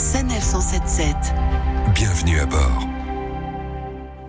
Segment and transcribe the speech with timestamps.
[0.00, 1.14] Sanef 177.
[1.94, 2.88] Bienvenue à bord.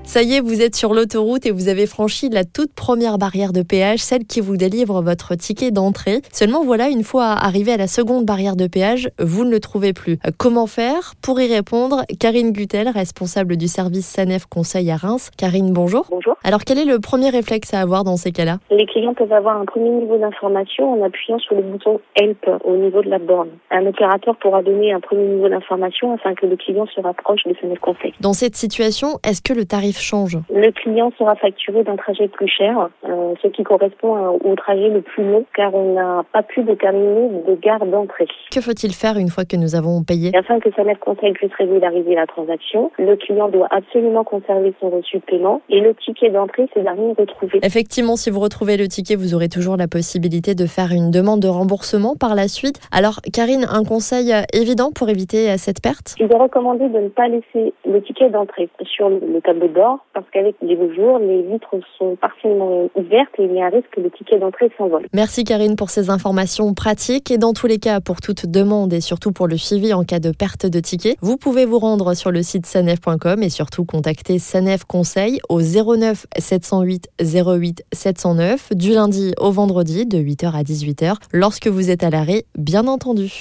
[0.04, 3.54] Ça y est, vous êtes sur l'autoroute et vous avez franchi la toute première barrière
[3.54, 6.22] de péage, celle qui vous délivre votre ticket d'entrée.
[6.34, 9.94] Seulement voilà, une fois arrivé à la seconde barrière de péage, vous ne le trouvez
[9.94, 10.20] plus.
[10.38, 11.14] Comment faire?
[11.22, 15.32] Pour y répondre, Karine Gutel, responsable du service SANEF Conseil à Reims.
[15.38, 16.08] Karine, bonjour.
[16.10, 16.36] Bonjour.
[16.44, 18.58] Alors quel est le premier réflexe à avoir dans ces cas-là?
[18.70, 22.76] Les clients peuvent avoir un premier niveau d'information en appuyant sur le bouton Help au
[22.76, 23.50] niveau de la borne.
[23.70, 27.56] Un opérateur pourra donner un premier niveau d'information afin que le client se rapproche de
[27.62, 28.14] SANEF Conseil.
[28.20, 32.48] Dans cette situation, est-ce que le tarif change Le client sera facturé d'un trajet plus
[32.48, 36.44] cher, euh, ce qui correspond à- au trajet le plus long car on n'a pas
[36.44, 38.28] pu déterminer de gare d'entrée.
[38.52, 40.32] Que faut-il faire une fois que nous avons payé?
[40.36, 45.18] Afin que SANEF Conseil puisse régulariser la transaction, le client doit absolument conserver son reçu
[45.18, 47.60] de paiement et le ticket d'entrée, ce dernier retrouvé.
[47.64, 51.40] Effectivement, si vous retrouvez le ticket, vous aurez toujours la possibilité de faire une demande
[51.42, 52.80] de remboursement par la suite.
[52.92, 56.16] Alors, Karine, un conseil euh, évident pour éviter euh, cette perte?
[56.20, 59.74] Il est recommandé de ne pas laisser le ticket d'entrée sur le le tableau de
[60.14, 63.70] parce qu'avec les beaux jours, les vitres sont partiellement ouvertes et il y a un
[63.70, 65.08] risque que le ticket d'entrée s'envole.
[65.14, 69.02] Merci Karine pour ces informations pratiques et dans tous les cas, pour toute demande et
[69.02, 72.32] surtout pour le suivi en cas de perte de ticket, vous pouvez vous rendre sur
[72.32, 79.34] le site sanef.com et surtout contacter Sanef Conseil au 09 708 08 709 du lundi
[79.40, 83.32] au vendredi de 8h à 18h lorsque vous êtes à l'arrêt, bien entendu.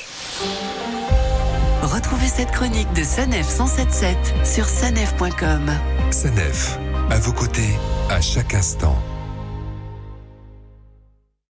[1.82, 5.70] Retrouvez cette chronique de Sanef 177 sur sanef.com.
[6.10, 6.78] Sanef,
[7.08, 7.78] à vos côtés,
[8.10, 8.96] à chaque instant.